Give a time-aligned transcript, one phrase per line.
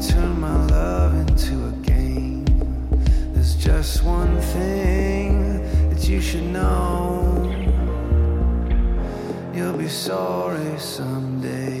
[0.00, 2.44] turn my love into a game,
[3.32, 7.52] there's just one thing that you should know.
[9.52, 11.77] You'll be sorry someday.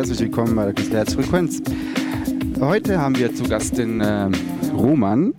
[0.00, 1.60] Herzlich willkommen bei der Künstlerherz Frequenz.
[2.58, 4.30] Heute haben wir zu Gast den äh,
[4.72, 5.34] Roman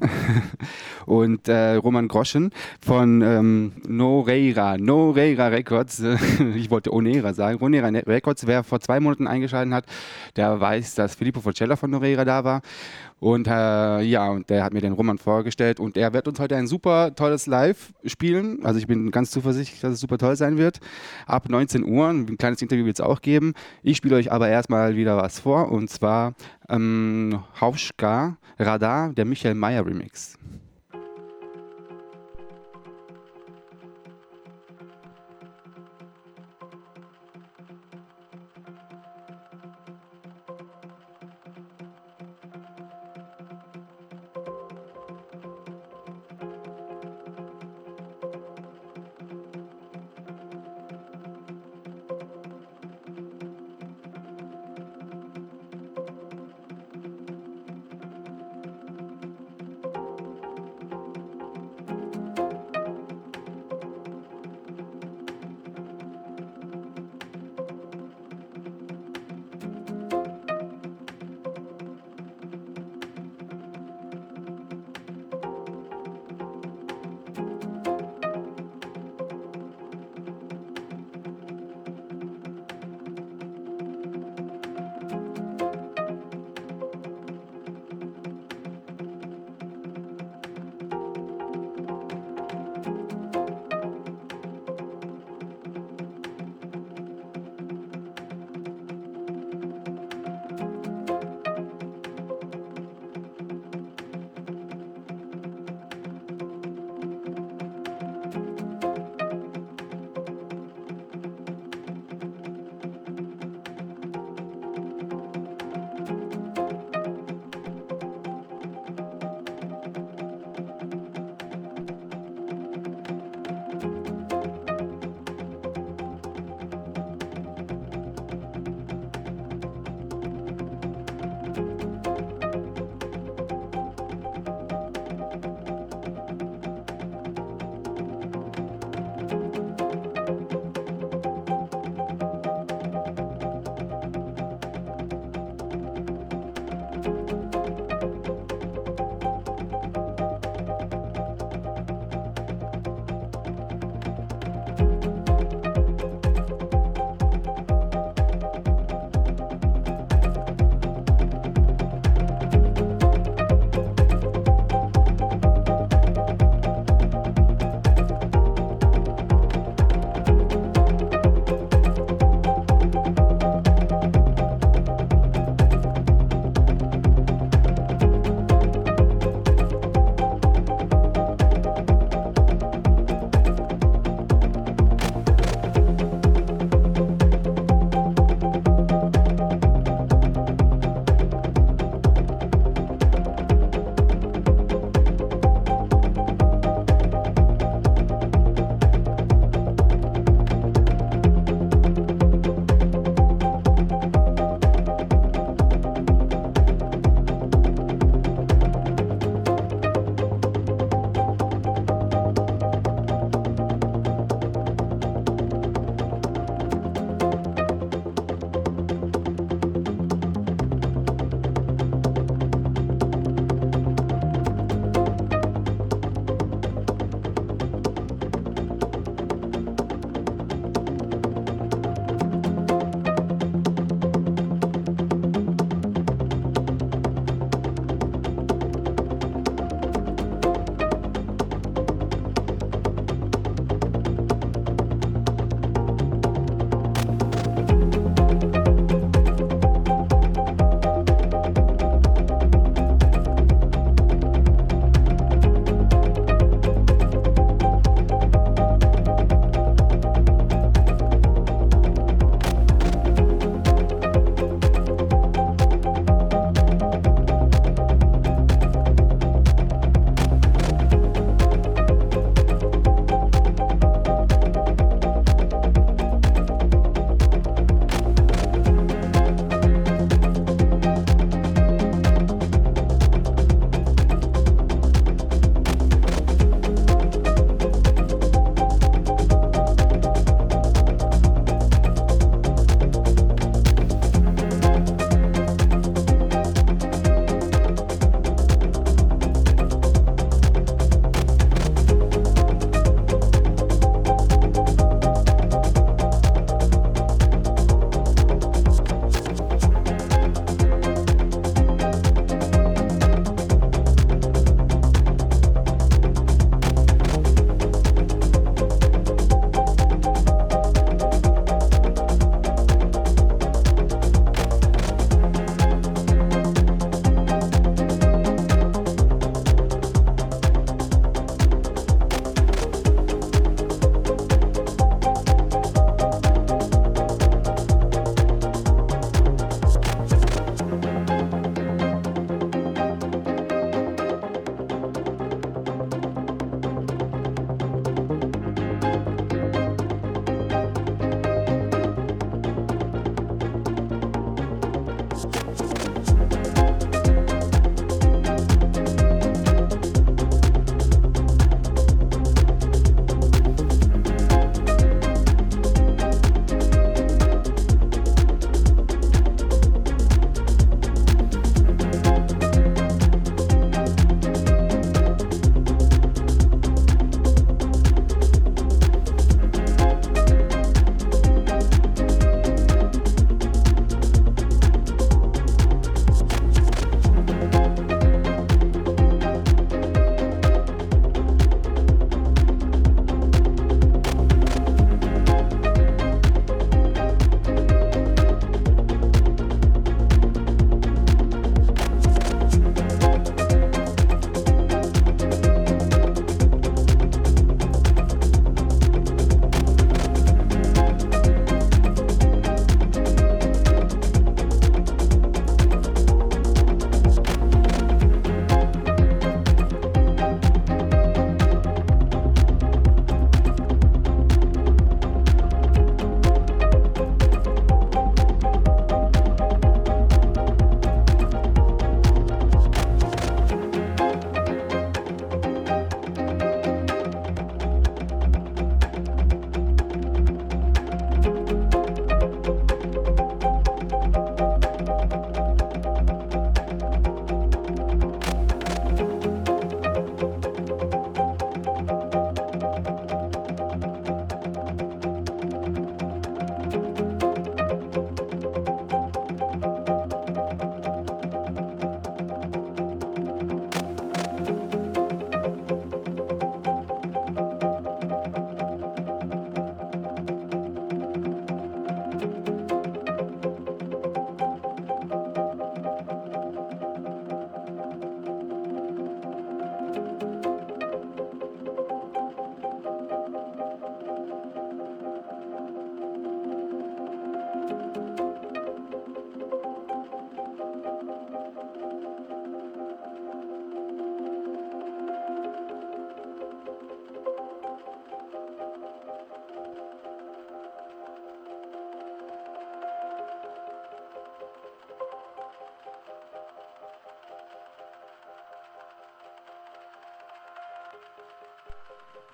[1.07, 6.03] und äh, Roman Groschen von ähm, Noreira, Noreira Records.
[6.55, 7.57] ich wollte Onera sagen.
[7.59, 9.85] Onera Records, wer vor zwei Monaten eingeschaltet hat,
[10.35, 12.61] der weiß, dass Filippo Forcella von Noreira da war.
[13.21, 16.55] Und äh, ja, und der hat mir den Roman vorgestellt und er wird uns heute
[16.55, 18.65] ein super tolles Live spielen.
[18.65, 20.79] Also ich bin ganz zuversichtlich, dass es super toll sein wird.
[21.27, 23.53] Ab 19 Uhr, ein kleines Interview wird es auch geben.
[23.83, 26.33] Ich spiele euch aber erstmal wieder was vor und zwar
[26.67, 30.39] ähm, Hauschka Radar, der Michael Meyer Remix.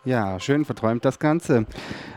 [0.08, 1.66] Ja, schön verträumt das Ganze.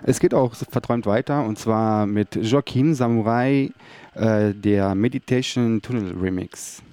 [0.05, 3.73] Es geht auch verträumt weiter und zwar mit Joaquin Samurai,
[4.15, 6.85] äh, der Meditation Tunnel Remix.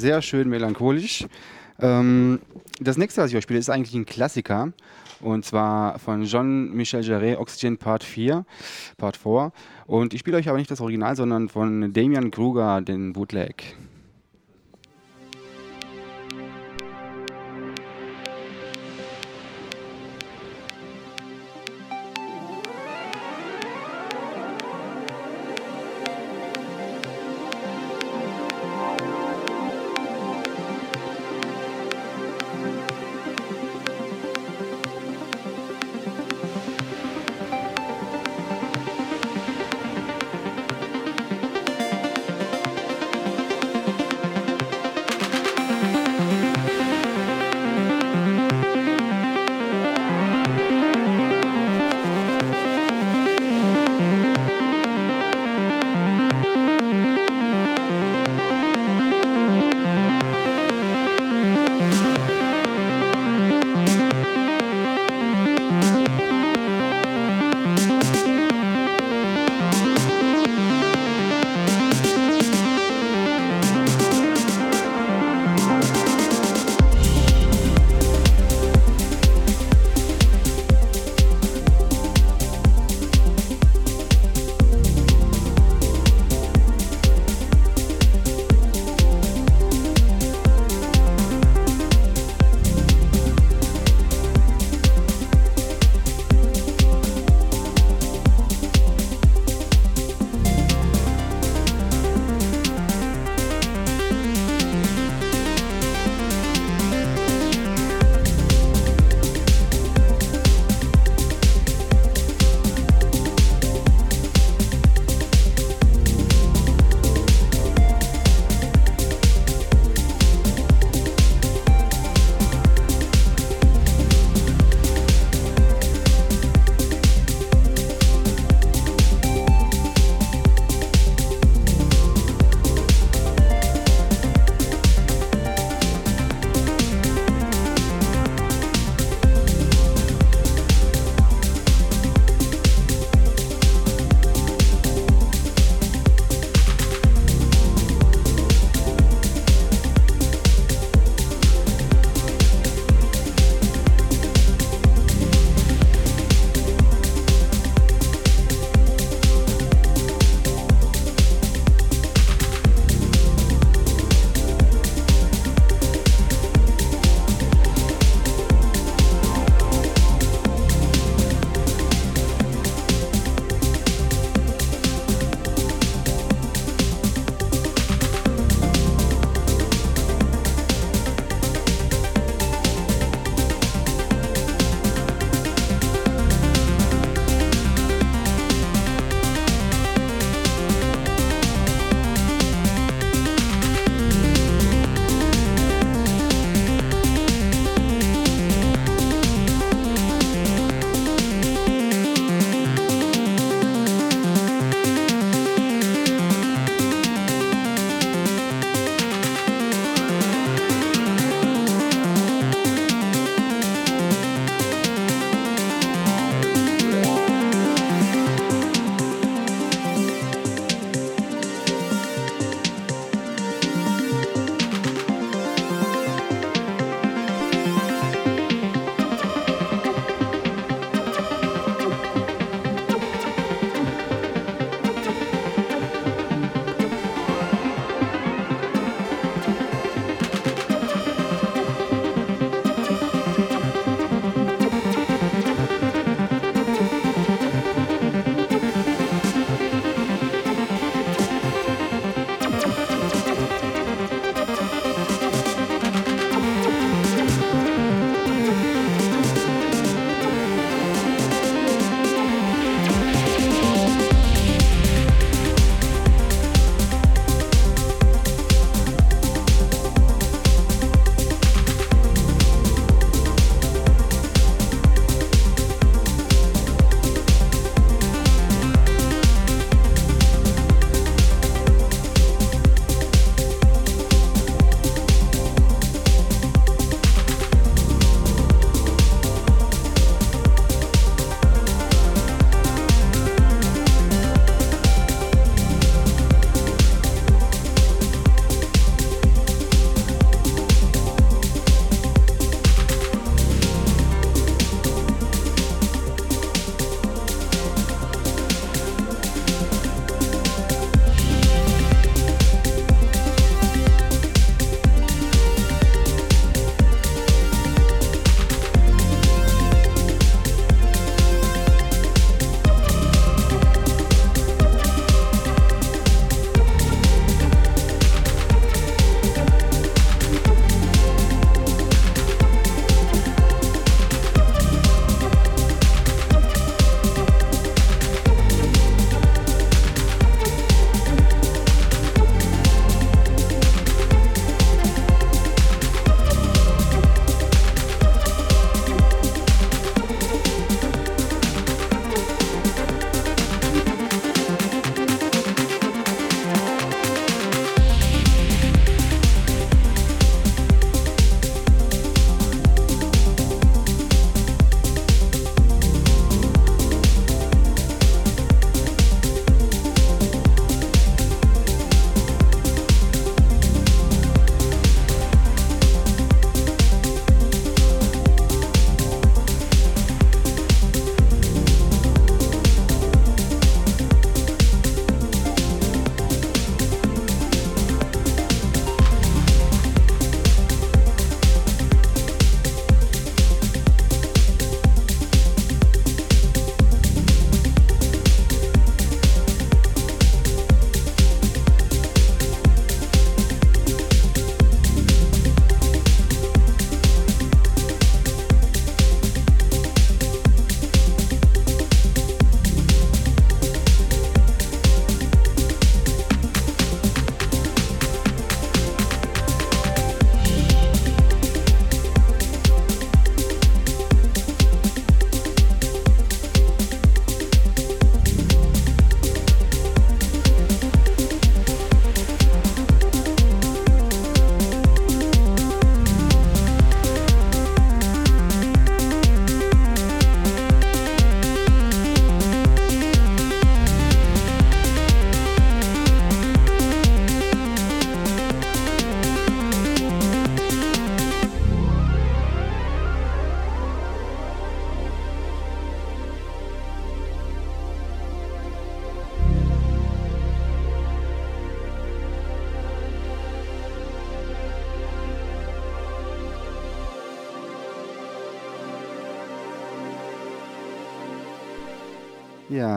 [0.00, 1.26] Sehr schön melancholisch.
[1.78, 2.40] Ähm,
[2.80, 4.72] das nächste, was ich euch spiele, ist eigentlich ein Klassiker.
[5.20, 8.46] Und zwar von Jean-Michel Jarre, Oxygen Part 4,
[8.96, 9.52] Part 4.
[9.86, 13.76] Und ich spiele euch aber nicht das Original, sondern von Damian Kruger, den Bootleg.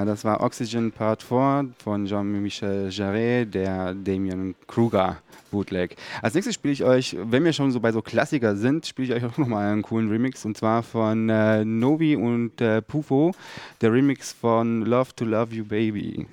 [0.05, 5.17] Das war Oxygen Part 4 von Jean-Michel Jarret, der Damien Kruger
[5.51, 5.95] Bootleg.
[6.21, 9.23] Als nächstes spiele ich euch, wenn wir schon so bei so Klassiker sind, spiele ich
[9.23, 13.33] euch auch nochmal einen coolen Remix und zwar von äh, Novi und äh, Pufo,
[13.81, 16.27] der Remix von Love to Love You Baby.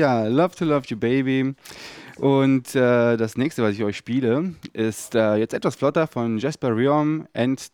[0.00, 1.54] Ja, Love to Love You Baby.
[2.16, 6.74] Und äh, das nächste, was ich euch spiele, ist äh, jetzt etwas flotter von Jasper
[6.74, 7.70] Riom, End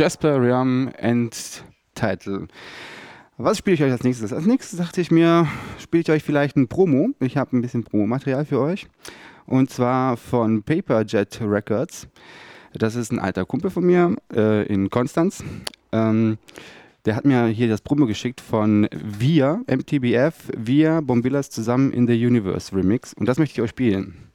[0.00, 1.62] Jasper Ram and
[1.94, 2.48] Title.
[3.36, 4.32] Was spiele ich euch als nächstes?
[4.32, 5.46] Als nächstes dachte ich mir,
[5.78, 7.10] spiele ich euch vielleicht ein Promo.
[7.20, 8.86] Ich habe ein bisschen Promomaterial für euch.
[9.44, 12.08] Und zwar von Paperjet Records.
[12.72, 15.44] Das ist ein alter Kumpel von mir äh, in Konstanz.
[15.92, 16.38] Ähm,
[17.04, 22.14] der hat mir hier das Promo geschickt von Wir, MTBF, Wir, Bombillas zusammen in the
[22.14, 23.12] Universe Remix.
[23.12, 24.29] Und das möchte ich euch spielen.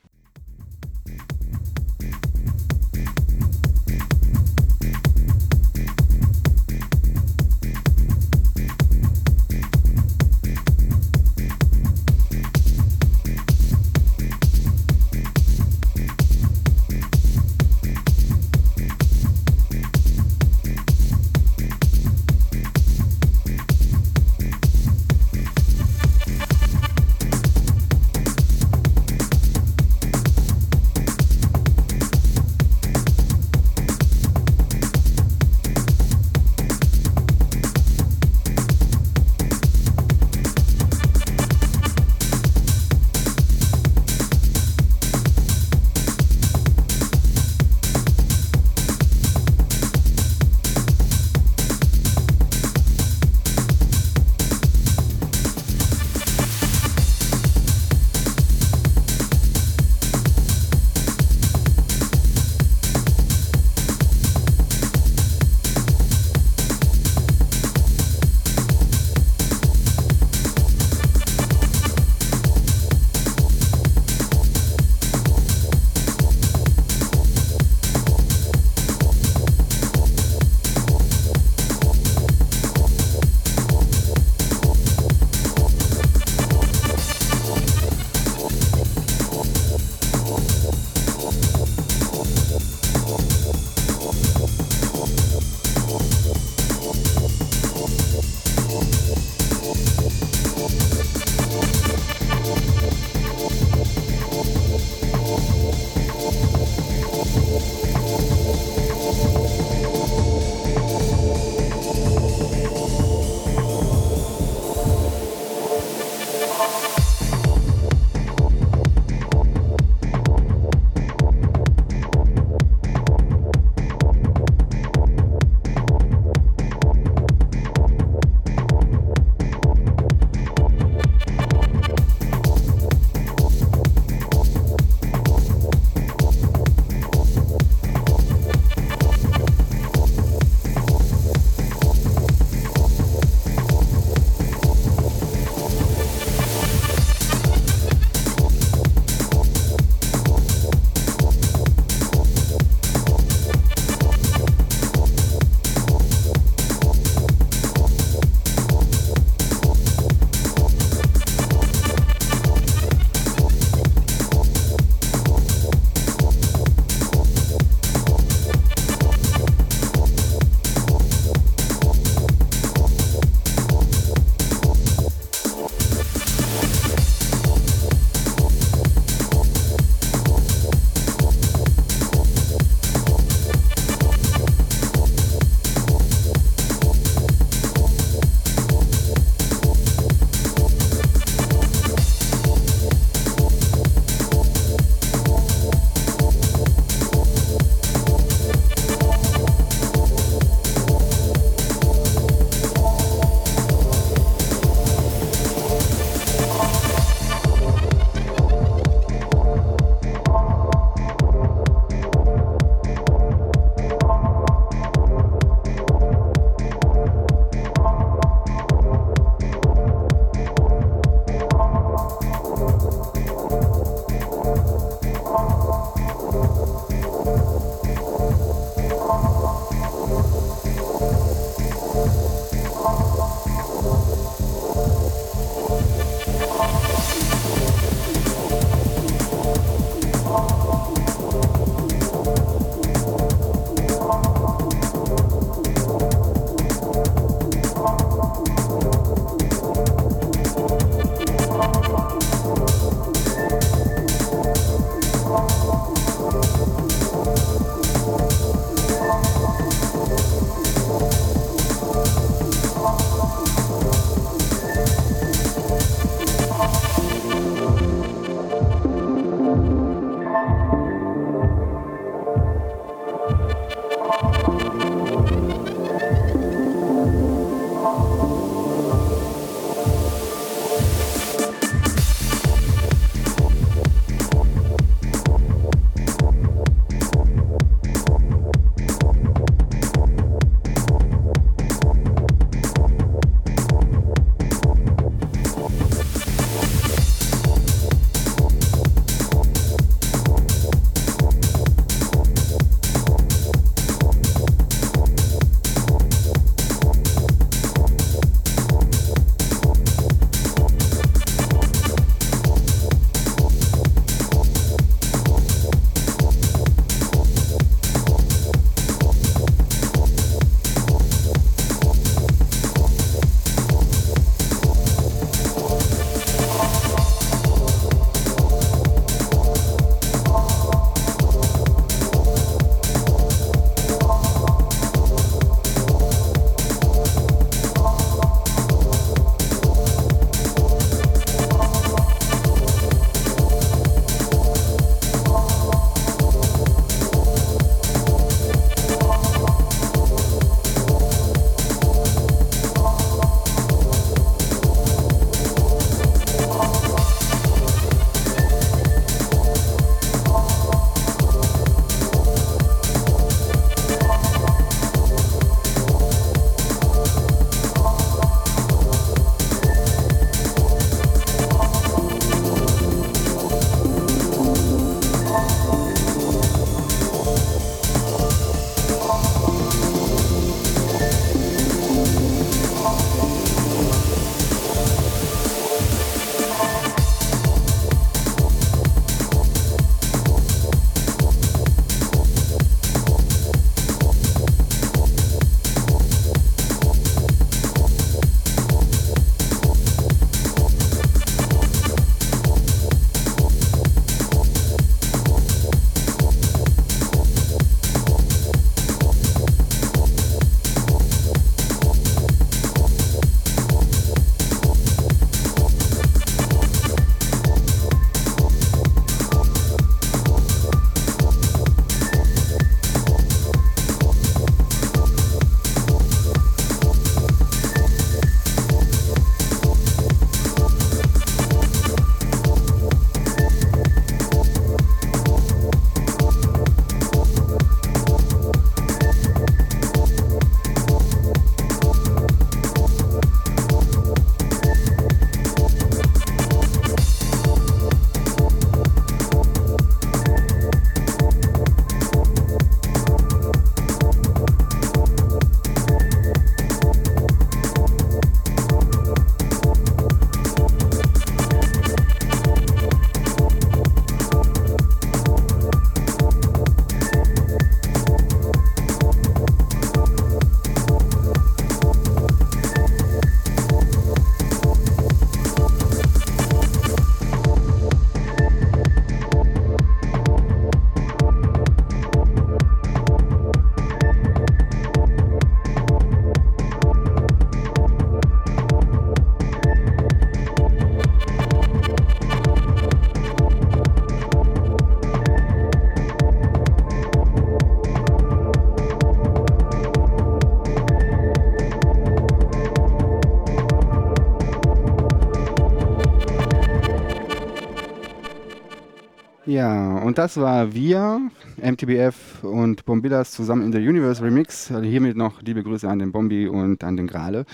[509.56, 511.18] Ja, und das war wir,
[511.56, 514.70] MTBF und Bombillas zusammen in der Universe Remix.
[514.70, 517.46] Also hiermit noch liebe Grüße an den Bombi und an den Grale.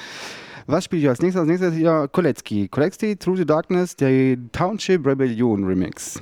[0.67, 1.43] Was spiele ich als nächstes?
[1.43, 2.67] Als nächstes hier Kolecki.
[2.67, 6.21] Kolecki, Through the Darkness, der Township Rebellion Remix.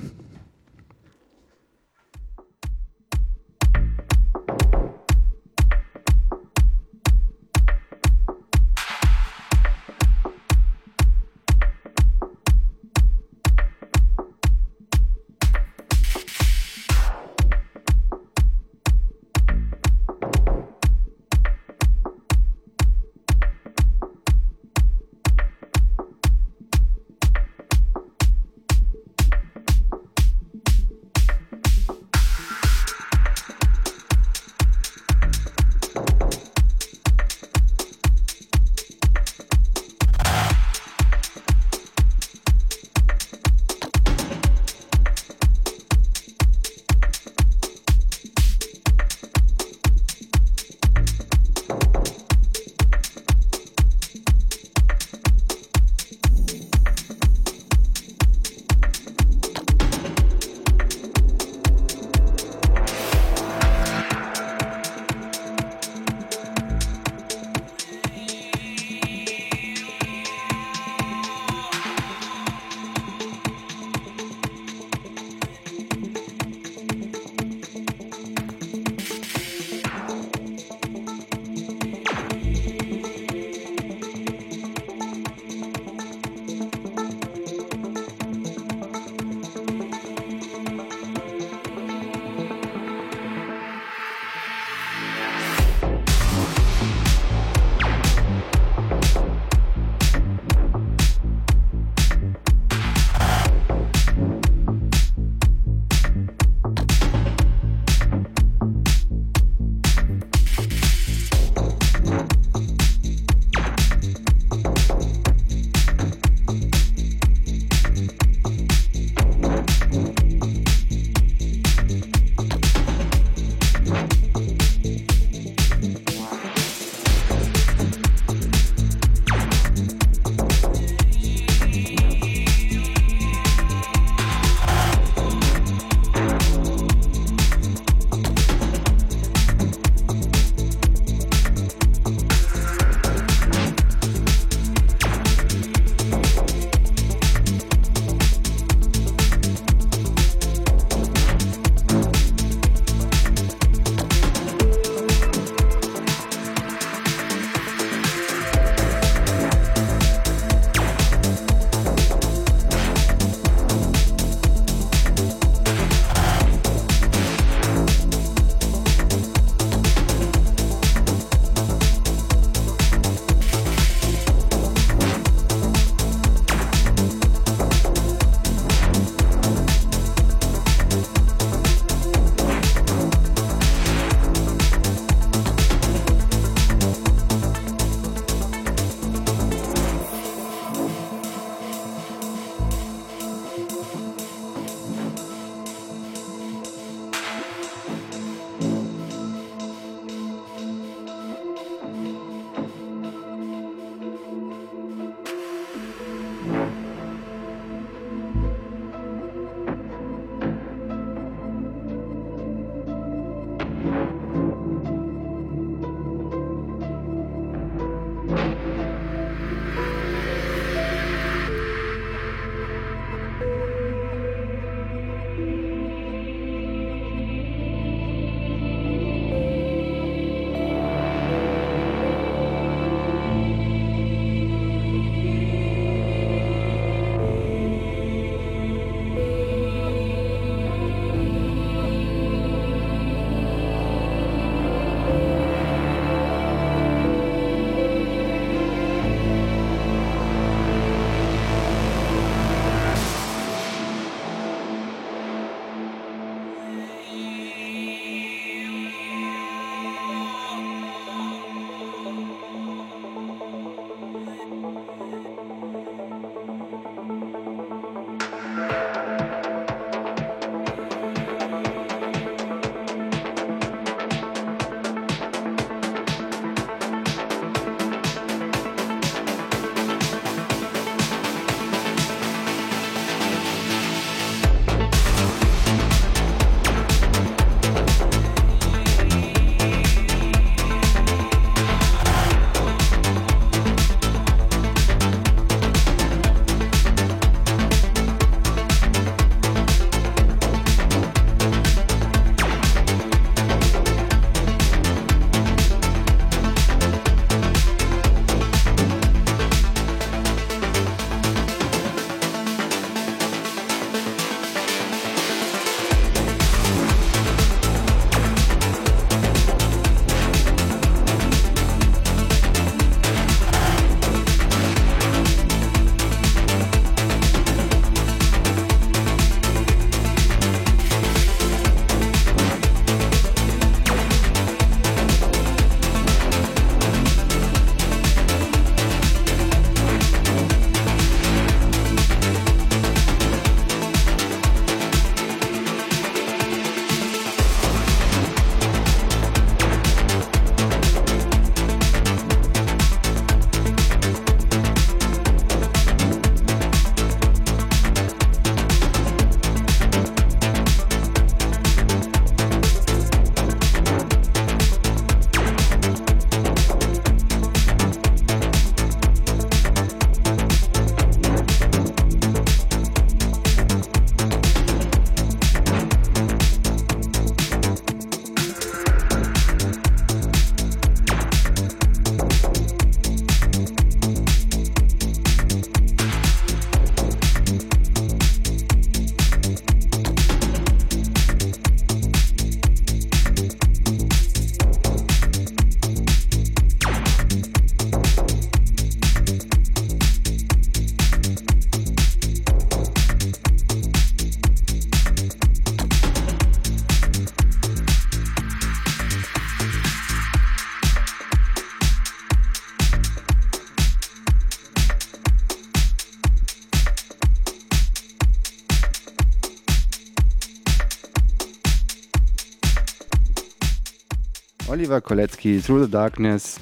[424.80, 426.58] Oliver Kolecki, Through the Darkness.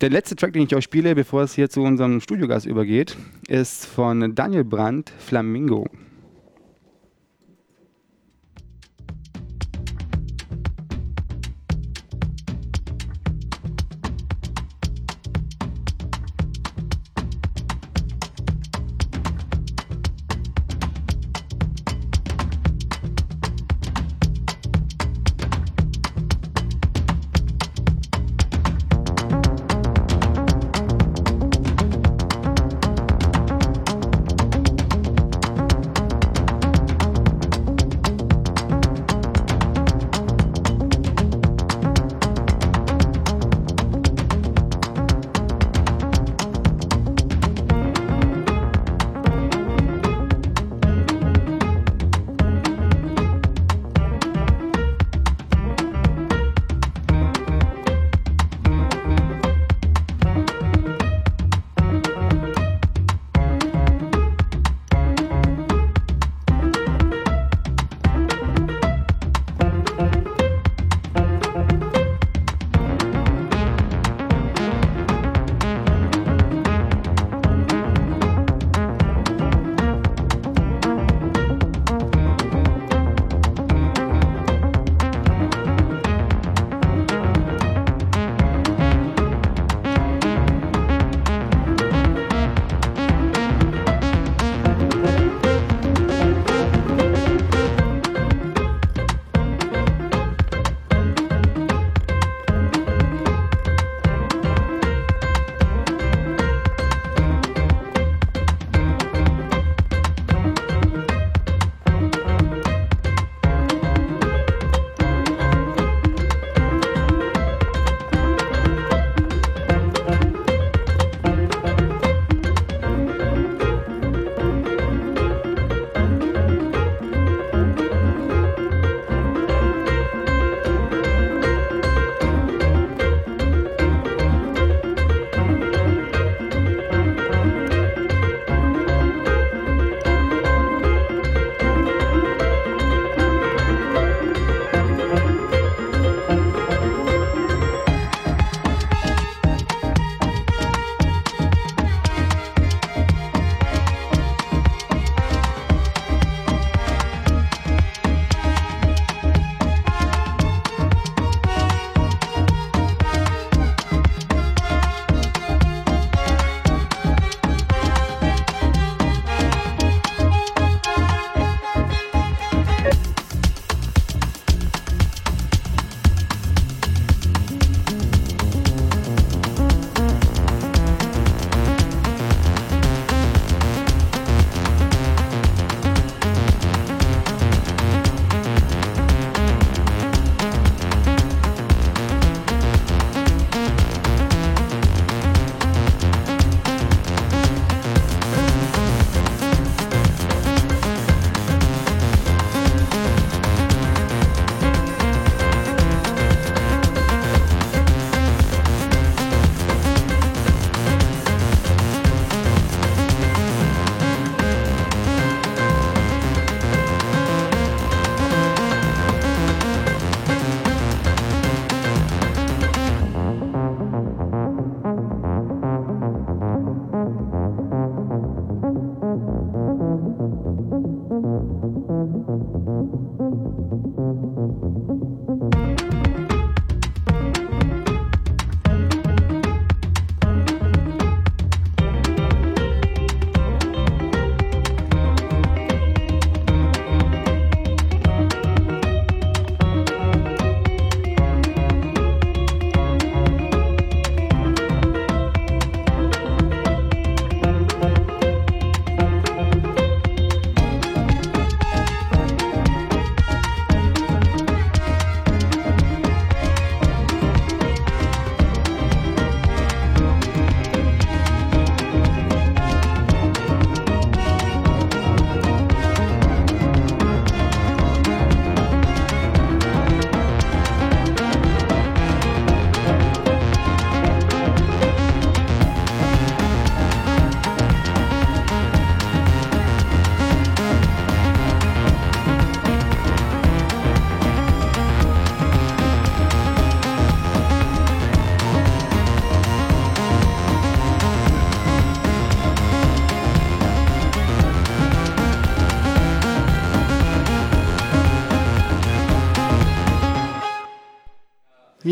[0.00, 3.84] Der letzte Track, den ich euch spiele, bevor es hier zu unserem Studiogast übergeht, ist
[3.84, 5.84] von Daniel Brandt, Flamingo.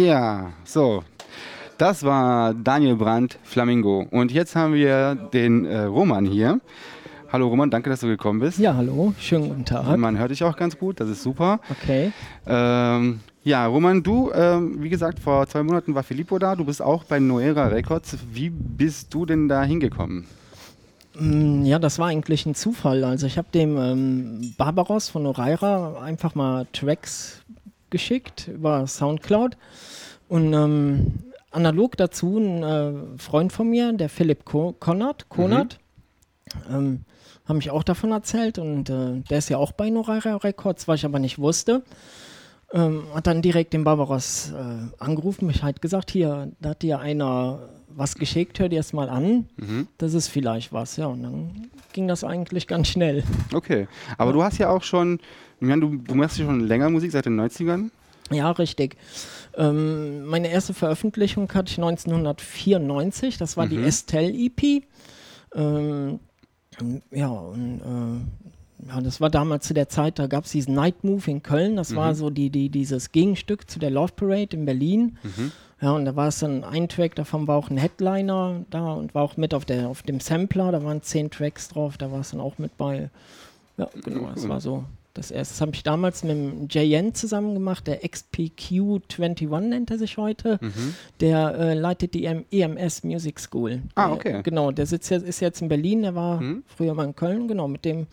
[0.07, 1.03] Ja, so.
[1.77, 4.07] Das war Daniel Brandt, Flamingo.
[4.11, 6.61] Und jetzt haben wir den äh, Roman hier.
[7.31, 8.59] Hallo Roman, danke, dass du gekommen bist.
[8.59, 9.97] Ja, hallo, schönen guten Tag.
[9.99, 11.61] Man hört dich auch ganz gut, das ist super.
[11.71, 12.13] Okay.
[12.47, 16.57] Ähm, ja, Roman, du, ähm, wie gesagt, vor zwei Monaten war Filippo da.
[16.57, 18.17] Du bist auch bei Noera Records.
[18.33, 20.25] Wie bist du denn da hingekommen?
[21.19, 23.05] Mm, Ja, das war eigentlich ein Zufall.
[23.05, 27.43] Also ich habe dem ähm, Barbaros von Oraira einfach mal Tracks
[27.91, 29.57] geschickt über Soundcloud
[30.29, 31.19] und ähm,
[31.51, 35.79] analog dazu ein äh, Freund von mir, der Philipp Ko Konrad, Konrad,
[36.69, 37.05] ähm,
[37.47, 41.01] haben mich auch davon erzählt und äh, der ist ja auch bei Noraira Records, was
[41.01, 41.83] ich aber nicht wusste.
[42.73, 47.01] Ähm, hat dann direkt den Barbaros äh, angerufen, mich halt gesagt, hier, da hat dir
[47.01, 49.49] einer was geschickt, hör dir das mal an.
[49.99, 51.07] Das ist vielleicht was, ja.
[51.07, 53.25] Und dann ging das eigentlich ganz schnell.
[53.53, 55.19] Okay, aber du hast ja auch schon,
[55.61, 57.91] ich meine, du, du machst ja schon länger Musik, seit den 90ern.
[58.31, 58.97] Ja, richtig.
[59.57, 64.85] Ähm, meine erste Veröffentlichung hatte ich 1994, das war die Estelle EP.
[65.55, 66.21] Ähm,
[67.11, 71.05] ja, und äh, ja, das war damals zu der Zeit, da gab es diesen Night
[71.05, 74.65] Move in Köln, das war so die, die, dieses Gegenstück zu der Love Parade in
[74.65, 75.19] Berlin.
[75.83, 79.15] Ja, und da war es dann ein Track, davon war auch ein Headliner da und
[79.15, 82.21] war auch mit auf, der, auf dem Sampler, da waren zehn Tracks drauf, da war
[82.21, 83.11] es dann auch mit bei.
[83.77, 84.85] Ja, genau, das war so
[85.15, 85.55] das erste.
[85.55, 90.59] Das habe ich damals mit dem JN zusammen gemacht, der XPQ21 nennt er sich heute.
[91.21, 93.83] Der äh, leitet die EM EMS Music School.
[93.95, 94.41] Ah, Der- okay.
[94.43, 96.43] Genau, der sitzt jetzt, ist jetzt in Berlin, der war
[96.77, 98.07] früher mal in Köln, genau, mit dem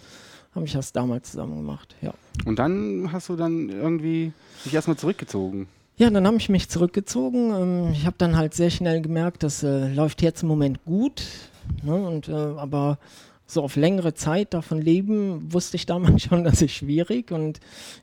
[0.55, 2.13] habe ich das damals zusammen gemacht, ja.
[2.45, 4.31] Und dann hast du dann irgendwie
[4.65, 5.67] dich erstmal zurückgezogen.
[5.97, 7.51] Ja, dann habe ich mich zurückgezogen.
[7.53, 11.21] Ähm, ich habe dann halt sehr schnell gemerkt, das äh, läuft jetzt im Moment gut.
[11.83, 11.93] Ne?
[11.95, 12.97] Und, äh, aber
[13.47, 17.31] so auf längere Zeit davon leben, wusste ich damals schon, das ist schwierig.
[17.31, 17.59] Und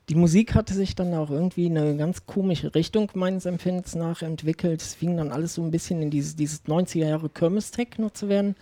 [0.09, 4.23] die Musik hatte sich dann auch irgendwie in eine ganz komische Richtung meines Empfindens nach
[4.23, 4.81] entwickelt.
[4.81, 8.57] Es fing dann alles so ein bisschen in dieses, dieses 90er Jahre Kirmes-Techno zu werden.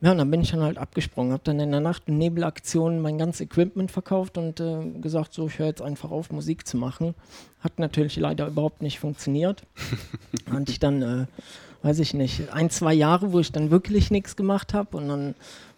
[0.00, 3.00] Ja, und dann bin ich dann halt abgesprungen, habe dann in der Nacht- und Nebelaktion
[3.00, 6.76] mein ganzes Equipment verkauft und äh, gesagt, so, ich höre jetzt einfach auf, Musik zu
[6.76, 7.14] machen.
[7.60, 9.62] Hat natürlich leider überhaupt nicht funktioniert.
[10.54, 11.26] und ich dann, äh,
[11.82, 15.34] weiß ich nicht, ein, zwei Jahre, wo ich dann wirklich nichts gemacht habe und dann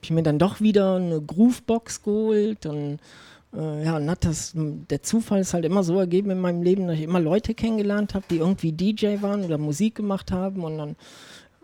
[0.07, 2.99] ich mir dann doch wieder eine Groovebox geholt und
[3.55, 6.87] äh, ja, und hat das, der Zufall ist halt immer so ergeben in meinem Leben,
[6.87, 10.79] dass ich immer Leute kennengelernt habe, die irgendwie DJ waren oder Musik gemacht haben und
[10.79, 10.91] dann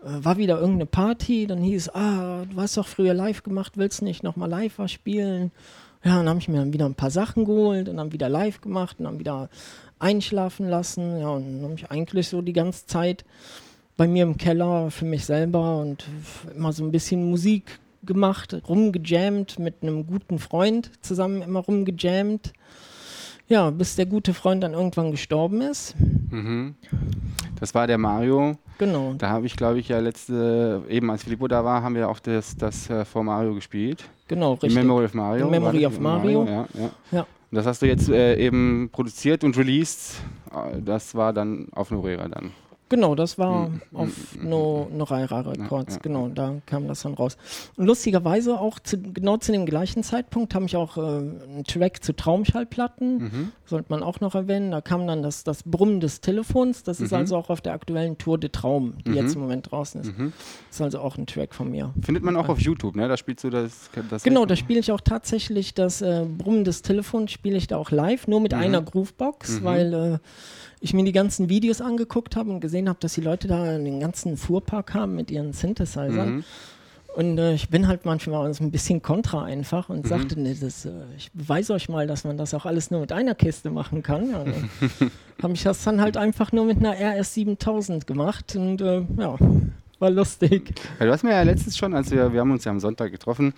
[0.03, 4.01] äh, war wieder irgendeine Party, dann hieß, ah, du hast doch früher live gemacht, willst
[4.01, 5.51] nicht nochmal live was spielen?
[6.03, 8.59] Ja, dann habe ich mir dann wieder ein paar Sachen geholt und dann wieder live
[8.59, 9.49] gemacht und dann wieder
[9.99, 11.19] einschlafen lassen.
[11.19, 13.23] Ja, und dann habe ich eigentlich so die ganze Zeit
[13.95, 16.03] bei mir im Keller für mich selber und
[16.55, 22.53] immer so ein bisschen Musik gemacht, rumgejammt mit einem guten Freund zusammen immer rumgejammt.
[23.47, 25.95] Ja, bis der gute Freund dann irgendwann gestorben ist.
[25.99, 26.75] Mhm.
[27.59, 28.57] Das war der Mario.
[28.77, 29.13] Genau.
[29.17, 32.19] Da habe ich, glaube ich, ja letzte, eben als Filippo da war, haben wir auch
[32.19, 34.03] das, das äh, vor Mario gespielt.
[34.27, 34.73] Genau, richtig.
[34.75, 35.45] Memory of Mario.
[35.45, 36.45] The Memory of Mario.
[36.45, 36.89] Ja, ja.
[37.11, 37.21] Ja.
[37.21, 40.15] Und das hast du jetzt äh, eben produziert und released.
[40.51, 42.51] Äh, Das war dann auf Norera dann.
[42.93, 43.81] Genau, das war Mhm.
[43.93, 45.99] auf No, Noraira Records, ja.
[46.03, 47.37] genau, da kam das dann raus.
[47.75, 52.03] Und lustigerweise auch zu, genau zu dem gleichen Zeitpunkt habe ich auch äh, einen Track
[52.03, 53.51] zu Traumschallplatten, Mhm.
[53.65, 54.69] sollte man auch noch erwähnen.
[54.69, 57.17] Da kam dann das, das Brummen des Telefons, das ist Mhm.
[57.17, 60.15] also auch auf der aktuellen Tour de Traum, die jetzt im Moment draußen ist.
[60.15, 60.31] Mhm.
[60.69, 61.91] Das ist also auch ein Track von mir.
[61.99, 63.07] Findet man auch auf YouTube, ne?
[63.07, 63.89] Da spielst du das.
[64.11, 67.77] das Genau, da spiele ich auch tatsächlich das äh, Brummen des Telefons, spiele ich da
[67.77, 69.63] auch live, nur mit einer Groovebox, Mhm.
[69.63, 70.17] weil äh,
[70.79, 73.99] ich mir die ganzen Videos angeguckt habe und gesehen habe, dass die Leute da den
[73.99, 76.35] ganzen Fuhrpark haben mit ihren Synthesizern.
[76.37, 76.43] Mhm.
[77.15, 79.95] Und äh, ich bin halt manchmal so ein bisschen kontra einfach Mhm.
[79.97, 83.01] und sagte, nee, das, äh, ich beweise euch mal, dass man das auch alles nur
[83.01, 84.31] mit einer Kiste machen kann.
[84.31, 84.43] Ja,
[85.43, 89.35] habe ich das dann halt einfach nur mit einer RS 7000 gemacht und äh, ja,
[90.03, 90.73] war lustig.
[90.99, 93.11] Ja, du hast mir ja letztens schon, als wir, wir haben uns ja am Sonntag
[93.11, 93.53] getroffen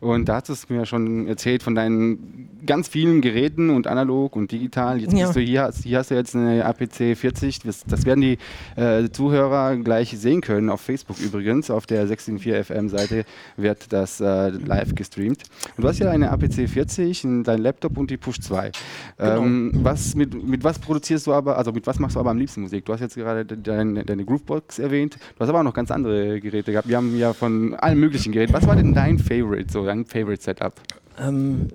[0.00, 4.36] und da hast du es mir schon erzählt von deinen ganz vielen Geräten und analog
[4.36, 5.00] und digital.
[5.00, 5.26] Jetzt Ja.
[5.26, 7.60] bist du hier, hier hast du jetzt eine APC 40.
[7.60, 8.38] Das, werden die
[8.76, 11.70] äh, Zuhörer gleich sehen können, auf Facebook übrigens.
[11.70, 13.24] Auf der 674 FM Seite
[13.56, 15.42] wird das äh, live gestreamt.
[15.76, 18.70] Und du hast ja eine APC 40, dein Laptop und die Push 2.
[19.18, 19.42] Genau.
[19.42, 22.38] Ähm, was, mit, mit was produzierst du aber, also mit was machst du aber am
[22.38, 22.84] liebsten Musik?
[22.84, 25.16] Du hast jetzt gerade de- deine, deine Groovebox erwähnt.
[25.36, 26.88] Du hast aber auch noch ganz andere Geräte gehabt.
[26.88, 28.52] Wir haben ja von allen möglichen Geräten.
[28.52, 30.74] Was war denn dein Favorite, so dein Favorite Setup?
[31.20, 31.68] Ähm,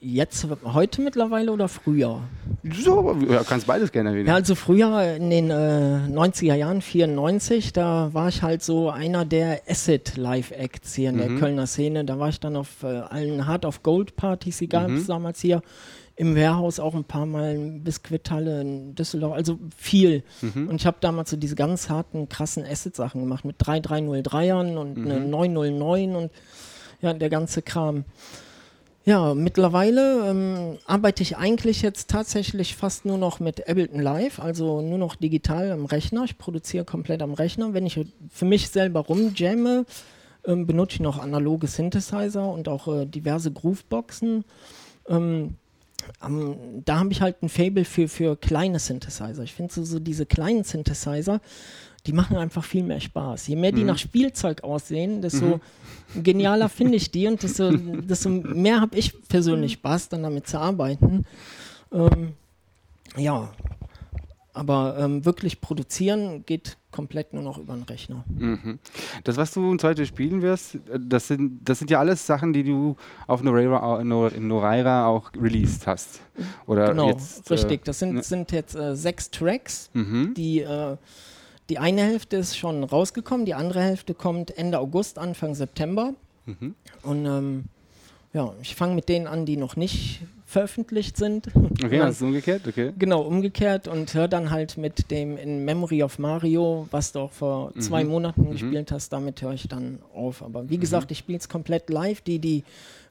[0.00, 2.22] jetzt, heute mittlerweile oder früher?
[2.82, 4.26] So, ja, kannst beides gerne erwähnen.
[4.26, 9.24] Ja, also früher in den äh, 90er Jahren, 94, da war ich halt so einer
[9.24, 12.04] der Acid Live Acts hier in der Kölner Szene.
[12.04, 15.40] Da war ich dann auf äh, allen Hard of Gold Partys, die gab es damals
[15.40, 15.62] hier
[16.16, 20.22] im Warehouse auch ein paar Mal Biskuithalle in Düsseldorf, also viel.
[20.40, 20.68] Mhm.
[20.68, 25.10] Und ich habe damals so diese ganz harten, krassen Acid-Sachen gemacht mit 3303ern und Mhm.
[25.10, 26.30] eine 909 und
[27.02, 28.04] ja, der ganze Kram.
[29.04, 34.80] Ja, mittlerweile ähm, arbeite ich eigentlich jetzt tatsächlich fast nur noch mit Ableton Live, also
[34.80, 36.24] nur noch digital am Rechner.
[36.24, 37.72] Ich produziere komplett am Rechner.
[37.72, 39.84] Wenn ich für mich selber rumjamme,
[40.44, 44.44] ähm, benutze ich noch analoge Synthesizer und auch äh, diverse Grooveboxen.
[45.08, 45.54] Ähm,
[46.24, 49.42] ähm, da habe ich halt ein Fable für, für kleine Synthesizer.
[49.42, 51.40] Ich finde so, so diese kleinen Synthesizer,
[52.06, 53.48] die machen einfach viel mehr Spaß.
[53.48, 55.60] Je mehr die nach Spielzeug aussehen, desto
[56.14, 60.58] genialer finde ich die und desto, desto mehr habe ich persönlich Spaß, dann damit zu
[60.58, 61.24] arbeiten.
[61.92, 62.34] Ähm,
[63.16, 63.50] ja,
[64.56, 68.24] aber ähm, wirklich produzieren geht komplett nur noch über den Rechner.
[68.38, 68.78] Mhm.
[69.24, 72.52] Das, was du uns heute spielen wirst, äh, das sind, das sind ja alles Sachen,
[72.52, 72.96] die du
[73.26, 76.20] auf Noreira, Nor- Noreira auch released hast.
[76.66, 77.84] Oder Genau, jetzt, richtig.
[77.84, 79.90] Das sind, ne- sind jetzt äh, sechs Tracks.
[79.94, 80.34] Äh, mhm.
[80.34, 80.96] Die, äh,
[81.68, 86.14] die eine Hälfte ist schon rausgekommen, die andere Hälfte kommt Ende August, Anfang September.
[86.46, 86.74] Mhm.
[87.02, 87.64] Und ähm,
[88.32, 91.48] ja, ich fange mit denen an, die noch nicht veröffentlicht sind.
[91.84, 92.92] Okay, ist umgekehrt, okay.
[92.96, 97.32] Genau, umgekehrt und hör dann halt mit dem In Memory of Mario, was du auch
[97.32, 98.10] vor zwei Mhm.
[98.10, 100.42] Monaten gespielt hast, damit höre ich dann auf.
[100.42, 102.20] Aber wie gesagt, ich spiele es komplett live.
[102.20, 102.62] Die, die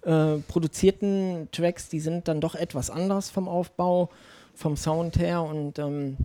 [0.04, 4.10] äh, produzierten Tracks, die sind dann doch etwas anders vom Aufbau,
[4.54, 6.16] vom Sound her und ähm,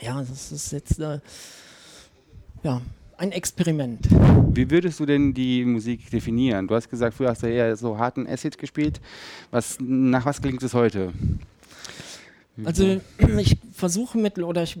[0.00, 1.20] ja, das ist jetzt äh,
[2.62, 2.82] ja,
[3.24, 4.06] ein Experiment.
[4.52, 6.68] Wie würdest du denn die Musik definieren?
[6.68, 9.00] Du hast gesagt, früher hast du eher so harten Acid gespielt.
[9.50, 11.12] Was, nach was klingt es heute?
[12.64, 13.00] Also
[13.38, 14.78] ich versuche mit, oder ich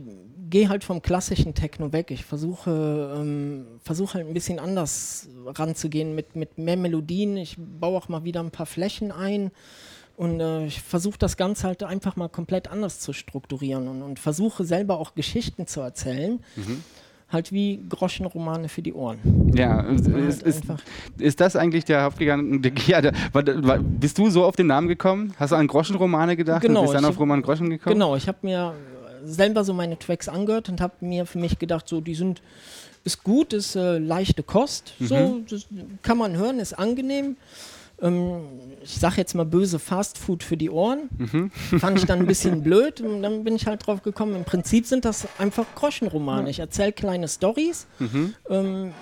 [0.48, 2.10] gehe halt vom klassischen Techno weg.
[2.10, 7.36] Ich versuche, ähm, versuche halt ein bisschen anders ranzugehen mit, mit mehr Melodien.
[7.36, 9.50] Ich baue auch mal wieder ein paar Flächen ein
[10.16, 14.20] und äh, ich versuche das Ganze halt einfach mal komplett anders zu strukturieren und, und
[14.20, 16.38] versuche selber auch Geschichten zu erzählen.
[17.30, 19.18] Halt wie Groschenromane für die Ohren.
[19.54, 20.64] Ja, ist, Halt ist,
[21.18, 22.72] ist, das eigentlich der Hauptgedanke?
[22.86, 25.34] Ja, der, war, war, bist du so auf den Namen gekommen?
[25.38, 27.94] Hast du an Groschenromane gedacht Genau, und bist dann ich auf Roman Groschen gekommen?
[27.94, 28.74] Genau, ich habe mir
[29.24, 32.42] selber so meine Tracks angehört und habe mir für mich gedacht, so die sind
[33.04, 35.66] ist gut, ist äh, leichte Kost, so das
[36.02, 37.36] kann man hören, ist angenehm.
[38.04, 38.42] Ähm,
[38.82, 41.08] ich sage jetzt mal böse Fast Food für die Ohren.
[41.78, 44.36] Fand ich dann ein bisschen blöd und dann bin ich halt drauf gekommen.
[44.36, 46.50] Im Prinzip sind das einfach Groschenromane.
[46.50, 47.86] Ich erzähle kleine Stories.
[48.50, 48.92] Ähm,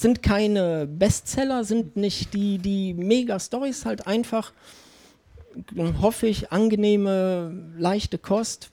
[0.00, 4.52] sind keine Bestseller, sind nicht die, die Mega-Stories, halt einfach,
[5.76, 8.70] ähm, hoffe ich, angenehme, leichte Kost,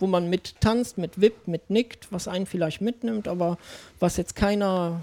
[0.00, 3.58] wo man mit tanzt, mit wippt, mit nickt, was einen vielleicht mitnimmt, aber
[4.00, 5.00] was jetzt keiner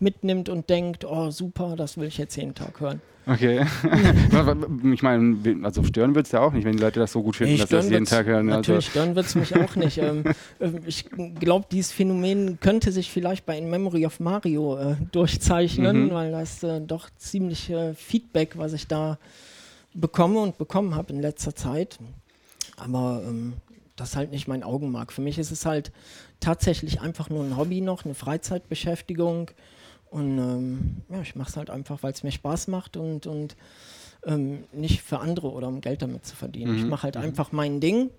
[0.00, 3.00] mitnimmt und denkt, oh super, das will ich jetzt jeden Tag hören.
[3.26, 3.64] Okay.
[4.92, 7.36] ich meine, also stören wird es ja auch nicht, wenn die Leute das so gut
[7.36, 8.46] finden, Nee, dass sie das jeden Tag hören.
[8.46, 9.98] Natürlich, Also, stören wird es mich auch nicht.
[9.98, 10.24] ähm,
[10.60, 11.06] ähm, ich
[11.38, 16.10] glaube, dieses Phänomen könnte sich vielleicht bei In Memory of Mario äh, durchzeichnen, Mhm.
[16.10, 19.18] weil das äh, doch ziemlich äh, Feedback, was ich da
[19.94, 21.98] bekomme und bekommen habe in letzter Zeit.
[22.76, 23.52] Aber ähm,
[23.94, 25.12] das ist halt nicht mein Augenmark.
[25.12, 25.92] Für mich ist es halt
[26.40, 29.50] tatsächlich einfach nur ein Hobby noch, eine Freizeitbeschäftigung.
[30.12, 33.56] Und ähm, ja, ich mache es halt einfach, weil es mir Spaß macht und, und
[34.26, 36.76] ähm, nicht für andere oder um Geld damit zu verdienen.
[36.76, 38.10] Ich Mhm, mache halt einfach mein Ding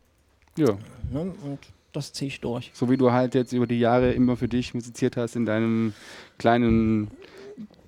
[0.57, 0.75] ja.
[1.11, 1.59] ne, und
[1.91, 2.71] das ziehe ich durch.
[2.73, 5.93] So wie du halt jetzt über die Jahre immer für dich musiziert hast in deinem
[6.39, 7.11] kleinen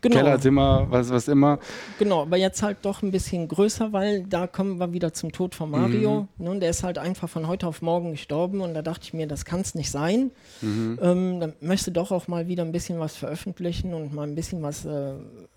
[0.09, 1.57] Genau, Kellerzimmer, was, was immer.
[1.97, 5.55] genau, aber jetzt halt doch ein bisschen größer, weil da kommen wir wieder zum Tod
[5.55, 6.27] von Mario.
[6.37, 9.13] Ne, und der ist halt einfach von heute auf morgen gestorben und da dachte ich
[9.13, 10.29] mir, das kann es nicht sein.
[11.01, 14.61] Ähm, dann möchte doch auch mal wieder ein bisschen was veröffentlichen und mal ein bisschen
[14.61, 15.13] was, äh,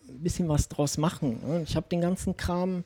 [0.08, 1.40] bisschen was draus machen.
[1.46, 1.62] Ne?
[1.66, 2.84] Ich habe den ganzen Kram,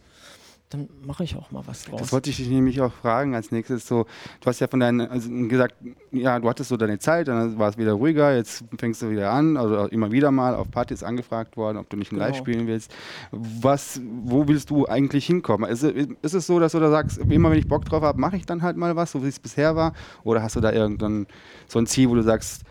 [0.72, 2.00] dann mache ich auch mal was draus.
[2.00, 3.86] Das wollte ich dich nämlich auch fragen als nächstes.
[3.86, 4.06] So,
[4.40, 5.74] du hast ja von deinen, also gesagt,
[6.10, 9.30] ja, du hattest so deine Zeit, dann war es wieder ruhiger, jetzt fängst du wieder
[9.30, 12.26] an, also immer wieder mal auf Partys angefragt worden, ob du nicht ein Genau.
[12.26, 12.92] Live spielen willst.
[13.30, 15.70] Was, wo willst du eigentlich hinkommen?
[15.70, 18.20] Ist, es- ist es so, dass du da sagst, immer wenn ich Bock drauf habe,
[18.20, 19.92] mache ich dann halt mal was, so wie es bisher war?
[20.24, 21.26] Oder hast du da irgendein
[21.68, 22.62] so ein Ziel, wo du sagst,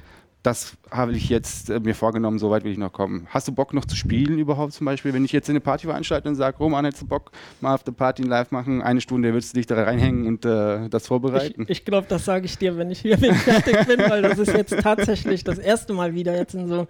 [0.44, 3.28] das habe ich jetzt äh, mir vorgenommen, so weit will ich noch kommen.
[3.30, 5.14] Hast du Bock noch zu spielen überhaupt zum Beispiel?
[5.14, 7.84] Wenn ich jetzt in eine Party veranstalte und sage, Roman, hättest du Bock, mal auf
[7.84, 11.08] der Party Live machen, eine Stunde würdest du dich da reinhängen und äh, das Ich,
[11.08, 11.66] vorbereiten?
[11.68, 14.76] ich glaube, das sage ich dir, wenn ich hier fertig bin, weil das ist jetzt
[14.82, 16.88] tatsächlich das erste Mal wieder jetzt in so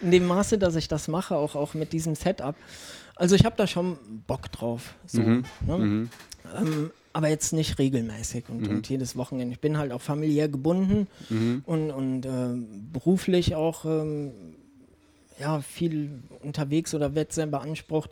[0.00, 2.54] in dem Maße, dass ich das mache, auch, auch mit diesem Setup.
[3.16, 4.94] Also ich habe da schon Bock drauf.
[5.06, 5.78] So, Mhm, ne?
[5.78, 6.10] mhm.
[6.56, 9.52] ähm, aber jetzt nicht regelmäßig und, und jedes Wochenende.
[9.54, 11.62] Ich bin halt auch familiär gebunden Mhm.
[11.66, 14.32] und, und ähm, beruflich auch ähm,
[15.38, 18.10] ja, viel unterwegs oder wird sehr beansprucht.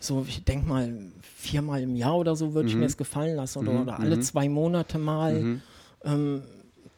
[0.00, 0.92] so, ich denke mal,
[1.22, 2.80] viermal im Jahr oder so würde ich Mhm.
[2.80, 4.22] mir es gefallen lassen oder, Mhm, oder alle mhm.
[4.22, 5.40] zwei Monate mal.
[5.40, 5.62] Mhm.
[6.04, 6.42] Ähm,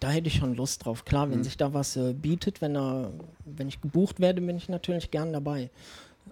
[0.01, 1.05] da hätte ich schon Lust drauf.
[1.05, 1.45] Klar, wenn Mhm.
[1.45, 3.13] sich da was äh, bietet, wenn, er,
[3.45, 5.71] wenn ich gebucht werde, bin ich natürlich gern dabei.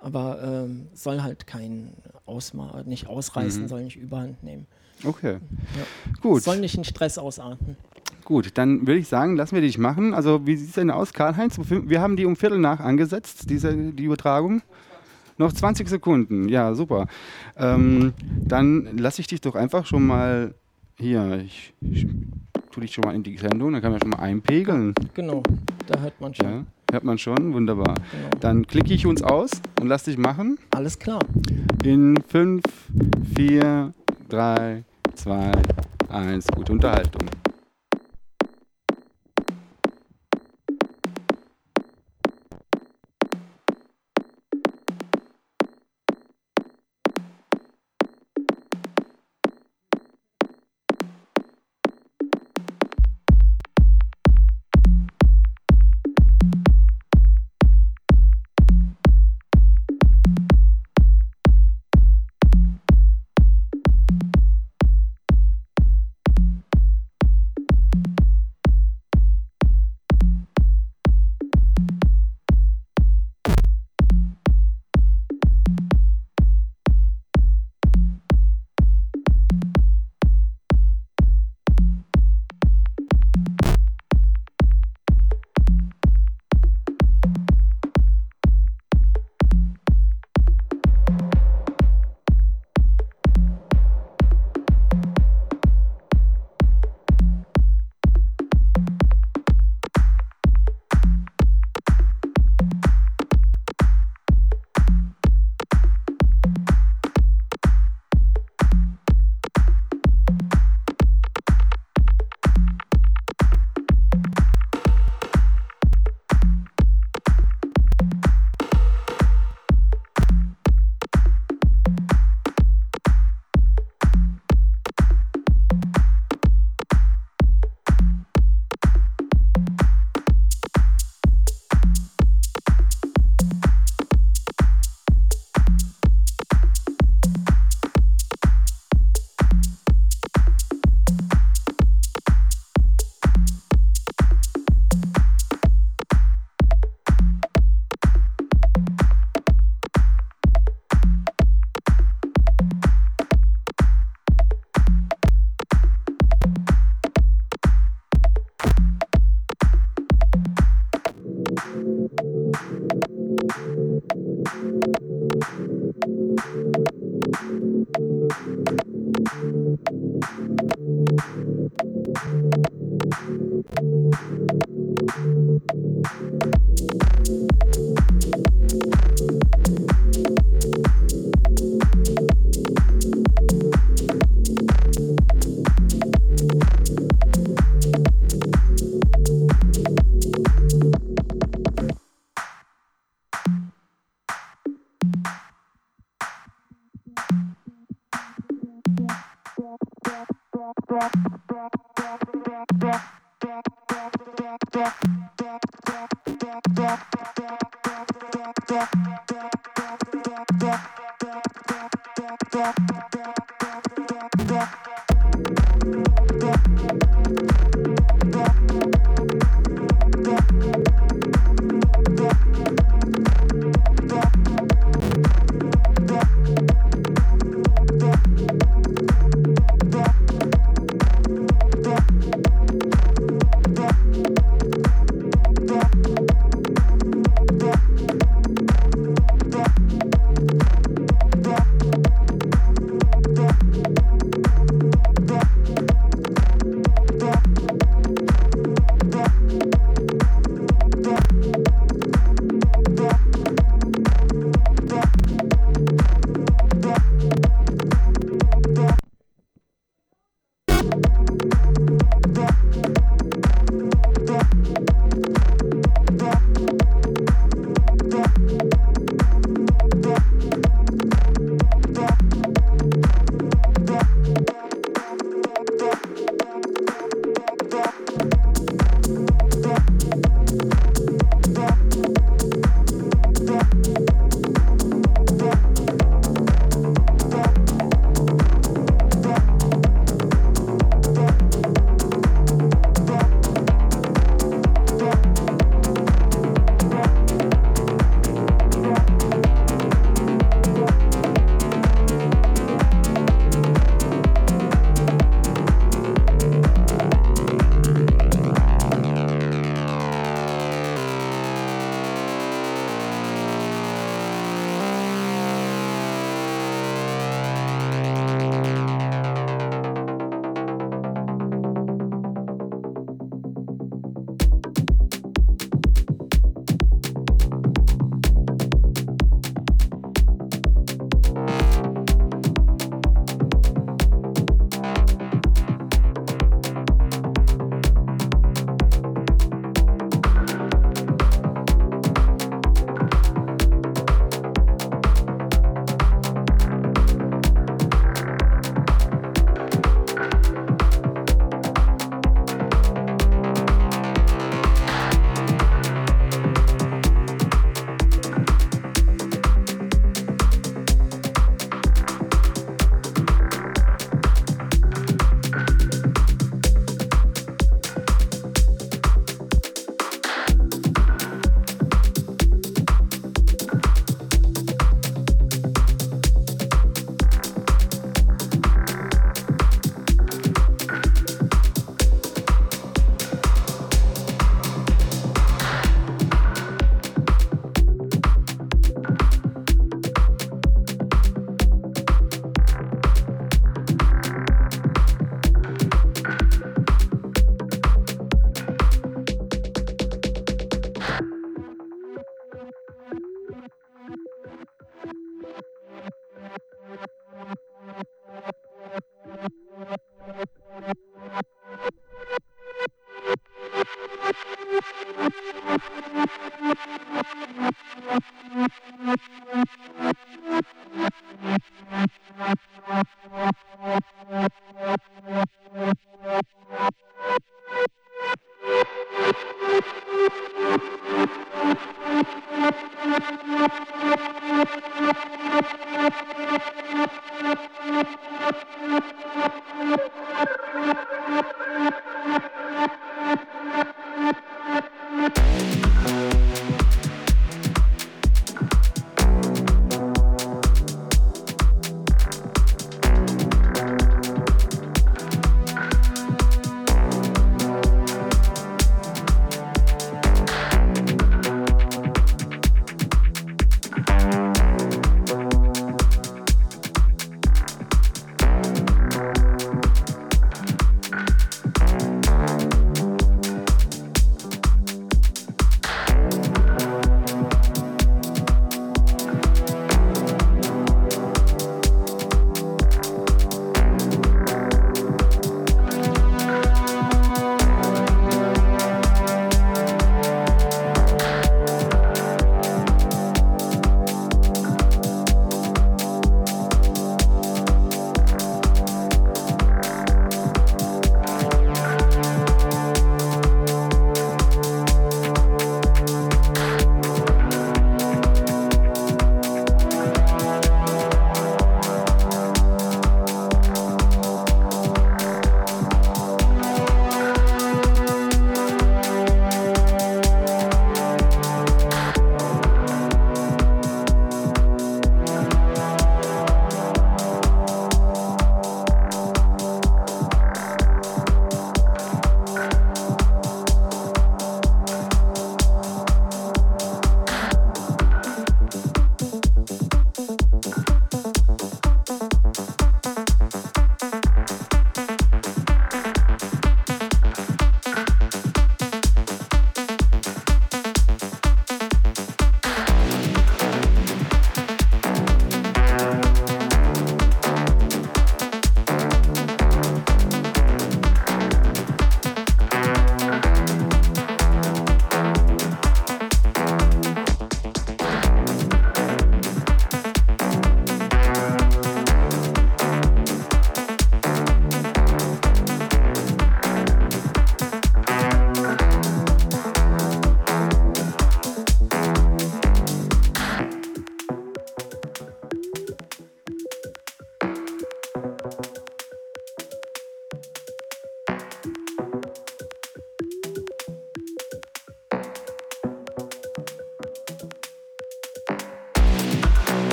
[0.00, 1.92] Aber ähm, soll halt kein
[2.26, 3.68] Ausma nicht ausreißen, Mhm.
[3.68, 4.66] soll nicht überhand nehmen.
[5.04, 5.38] Okay.
[6.20, 7.76] Gut, Soll nicht in Stress ausarten.
[8.24, 8.50] gut.
[8.58, 10.14] Dann würde ich sagen, lassen wir dich machen.
[10.14, 11.58] Also, wie sieht es denn aus, Karl-Heinz?
[11.68, 14.62] Wir haben die um Viertel nach angesetzt, diese, die Übertragung.
[15.38, 16.48] Noch 20 Sekunden.
[16.48, 17.06] Ja, super.
[17.56, 18.12] Ähm,
[18.44, 20.54] dann lasse ich dich doch einfach schon mal
[20.98, 21.42] hier.
[21.44, 22.06] Ich, ich
[22.70, 24.94] tue dich schon mal in die Sendung, dann kann man schon mal einpegeln.
[25.14, 25.42] Genau,
[25.88, 26.46] da hört man schon.
[26.46, 27.54] Ja, hört man schon.
[27.54, 27.94] Wunderbar.
[27.94, 28.28] Genau.
[28.40, 29.50] Dann klicke ich uns aus
[29.80, 30.58] und lass dich machen.
[30.70, 31.18] Alles klar.
[31.82, 32.62] In 5,
[33.34, 33.92] 4,
[34.28, 35.52] 3, 2,
[36.10, 36.46] 1.
[36.54, 37.28] Gute Unterhaltung.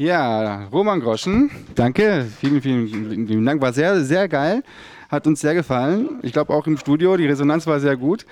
[0.00, 2.24] Ja, Roman Groschen, danke.
[2.40, 2.88] Vielen, vielen,
[3.28, 3.60] vielen Dank.
[3.60, 4.62] War sehr, sehr geil.
[5.10, 6.20] Hat uns sehr gefallen.
[6.22, 7.18] Ich glaube auch im Studio.
[7.18, 8.24] Die Resonanz war sehr gut.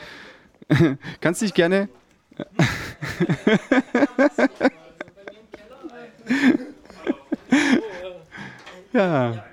[1.21, 1.91] Kannst dich gerne.
[8.95, 9.45] ja.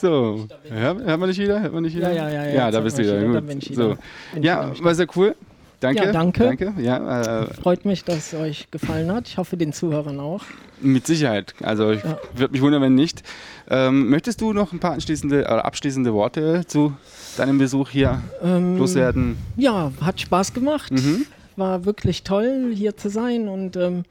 [0.00, 1.60] So, hört, man dich wieder?
[1.60, 2.12] Hört man dich wieder?
[2.12, 3.20] Ja, ja, ja, ja, Ja, da bist du wieder.
[3.20, 3.70] man Gut.
[3.70, 3.96] wieder, So.
[4.32, 5.36] wieder Ja, war sehr cool.
[5.82, 6.04] Danke.
[6.04, 6.44] Ja, danke.
[6.44, 6.74] Danke.
[6.80, 9.26] Ja, äh, Freut mich, dass es euch gefallen hat.
[9.28, 10.42] Ich hoffe, den Zuhörern auch.
[10.80, 11.54] mit Sicherheit.
[11.62, 12.18] Also ich Ja.
[12.34, 13.22] würde mich wundern, wenn nicht.
[13.68, 16.92] Ähm, möchtest du noch ein paar anschließende oder abschließende Worte zu
[17.36, 19.36] deinem Besuch hier Ähm, loswerden?
[19.56, 20.90] Ja, hat Spaß gemacht.
[20.92, 21.26] Mhm.
[21.56, 23.48] War wirklich toll, hier zu sein.
[23.48, 24.04] Und ähm,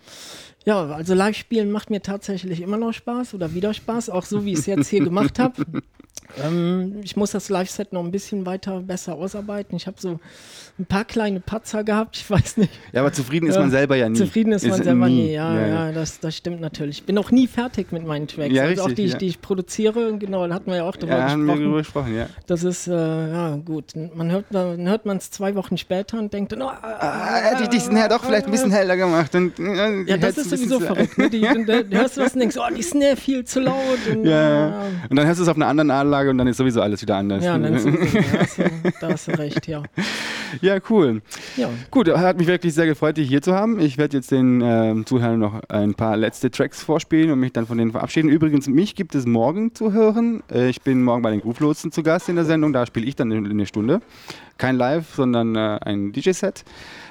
[0.65, 4.53] ja, also Live-Spielen macht mir tatsächlich immer noch Spaß oder wieder Spaß, auch so wie
[4.53, 5.53] ich es jetzt hier gemacht habe.
[6.41, 9.75] Ähm, ich muss das Live-Set noch ein bisschen weiter besser ausarbeiten.
[9.75, 10.17] Ich habe so
[10.81, 12.71] ein paar kleine Patzer gehabt, ich weiß nicht.
[12.91, 13.61] Ja, aber zufrieden ist Ja.
[13.61, 14.17] man selber ja nie.
[14.17, 15.27] Zufrieden ist man selber nie.
[15.27, 15.31] nie.
[15.33, 16.97] Ja, ja, Das, das stimmt natürlich.
[16.99, 18.53] Ich bin noch nie fertig mit meinen Tracks.
[18.53, 19.17] Ja, also auch richtig, die, ich- ja.
[19.19, 21.61] die ich produziere, genau, da hatten wir ja auch drüber Ja, haben wir gesprochen.
[21.61, 22.25] darüber gesprochen, ja.
[22.47, 22.91] Das ist, äh,
[23.31, 23.93] ja, gut.
[24.15, 27.69] Man hört man hört es zwei Wochen später und denkt dann, oh, Ah, hätte ich
[27.69, 29.33] diesen Snare doch vielleicht ein bisschen heller gemacht.
[29.35, 31.17] Und, äh, Ja, die das ist sowieso verrückt.
[31.17, 31.29] Ne?
[31.29, 33.75] Die, dann, dann hörst du was und denkst, oh, die Snare viel zu laut.
[34.11, 34.81] Und, Ja, ja.
[35.09, 37.17] Und dann hörst du es auf einer anderen Anlage und dann ist sowieso alles wieder
[37.17, 37.43] anders.
[37.43, 38.63] Ja, dann ist sowieso, da, hast du,
[39.01, 39.83] da hast du recht, ja.
[40.61, 41.21] ja, cool.
[41.57, 41.69] ja.
[41.89, 43.79] Gut, hat mich wirklich sehr gefreut, dich hier zu haben.
[43.79, 47.67] Ich werde jetzt den ähm, Zuhörern noch ein paar letzte Tracks vorspielen und mich dann
[47.67, 48.29] von denen verabschieden.
[48.29, 50.43] Übrigens, mich gibt es morgen zu hören.
[50.51, 52.73] Äh, ich bin morgen bei den Groove-Lotsen zu Gast in der Sendung.
[52.73, 54.01] Da spiele ich dann in eine Stunde.
[54.61, 56.63] Kein Live, sondern äh, ein DJ-Set.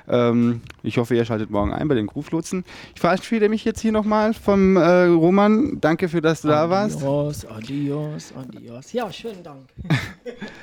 [0.08, 2.64] Ähm, ich hoffe, ihr schaltet morgen ein bei den Groove-Lotsen.
[2.94, 5.78] Ich verabschiede mich jetzt hier nochmal vom äh, Roman.
[5.80, 6.98] Danke für, dass du da warst.
[6.98, 8.92] Adios, adios, adios.
[8.92, 9.62] Ja, schönen Dank.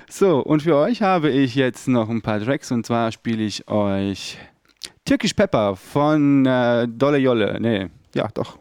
[0.10, 3.68] So, und für euch habe ich jetzt noch ein paar Tracks und zwar spiele ich
[3.68, 4.38] euch
[5.04, 7.58] Türkisch Pepper von äh, Dolle Jolle.
[7.60, 8.58] Nee, ja, doch.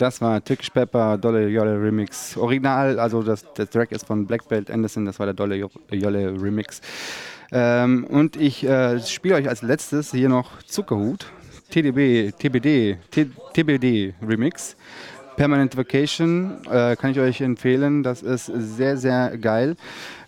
[0.00, 2.34] Das war Türkisch Pepper, Dolle Jolle Remix.
[2.34, 6.40] Original, also das, der Track ist von Black Belt Anderson, das war der Dolle Jolle
[6.40, 6.80] Remix.
[7.52, 11.26] Ähm, und ich äh, spiele euch als letztes hier noch Zuckerhut,
[11.68, 14.74] TDB, TBD, T, TBD Remix.
[15.36, 18.02] Permanent Vacation äh, kann ich euch empfehlen.
[18.02, 19.76] Das ist sehr, sehr geil.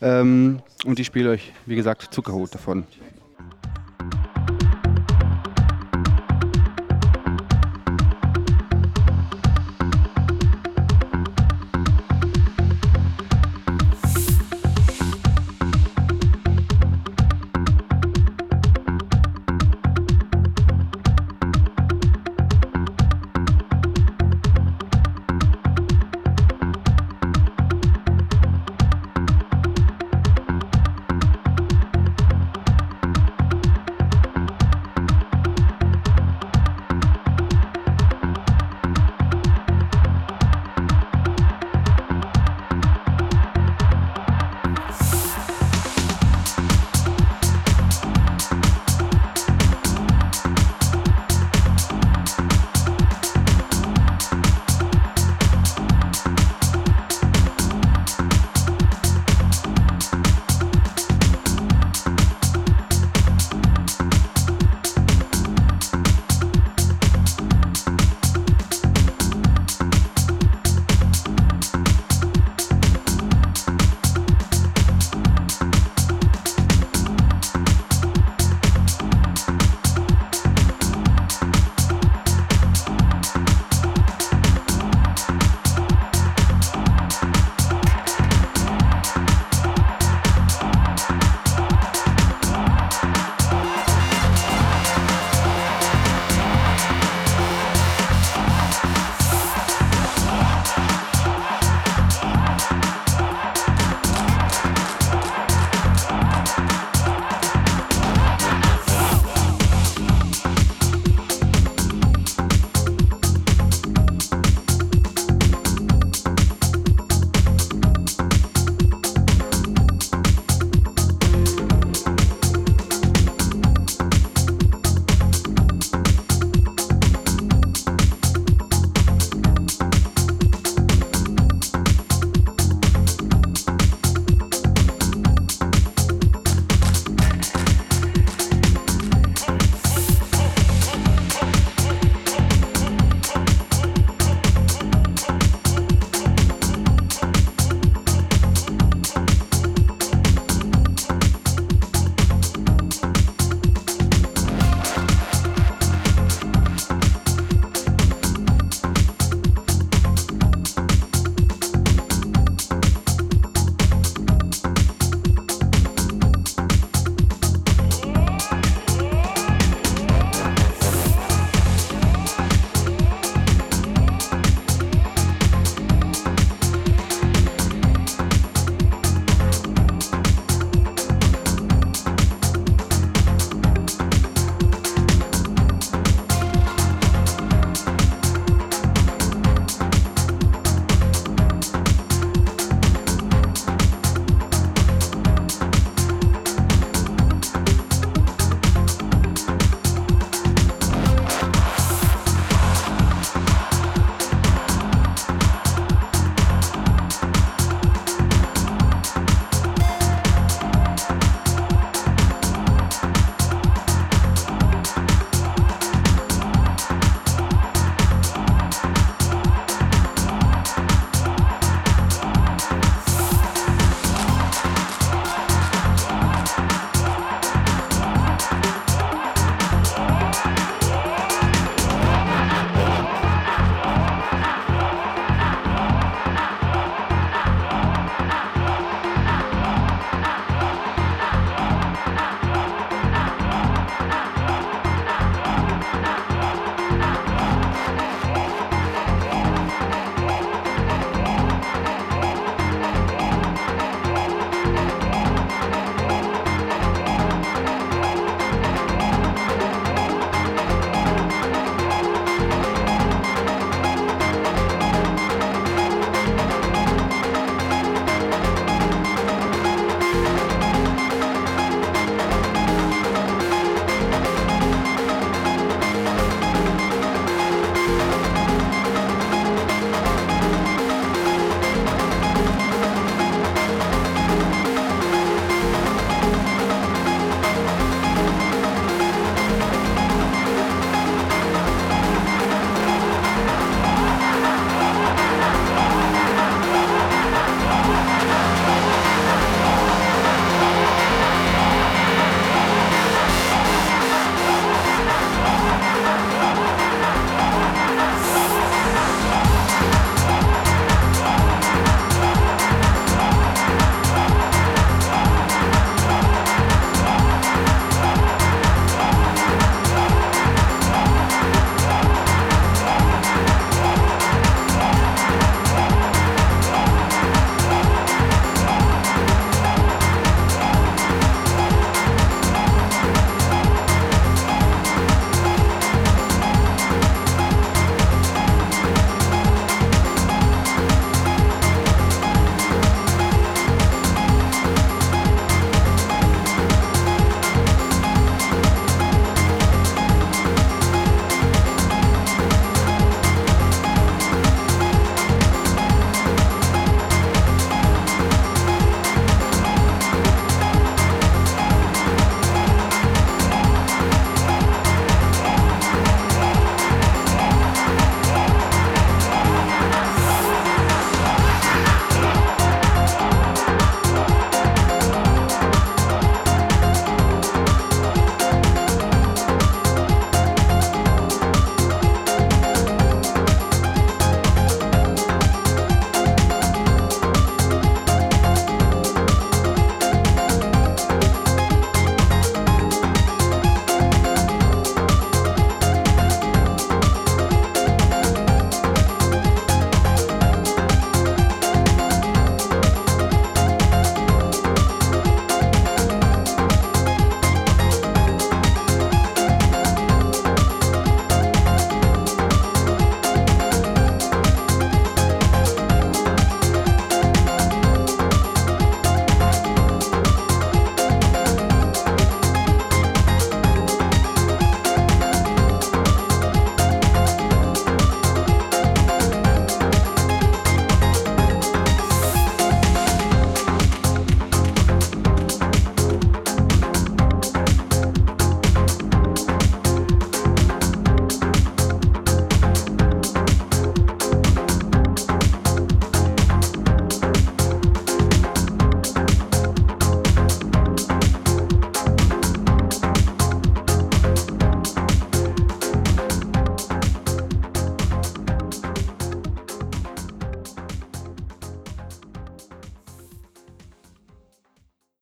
[0.02, 2.84] Ähm, und ich spiele euch, wie gesagt, Zuckerhut davon.